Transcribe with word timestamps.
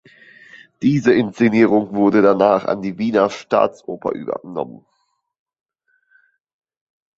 Diese 0.81 1.13
Inszenierung 1.13 1.93
wurde 1.93 2.23
danach 2.23 2.65
an 2.65 2.81
die 2.81 2.97
Wiener 2.97 3.29
Staatsoper 3.29 4.13
übernommen. 4.13 4.83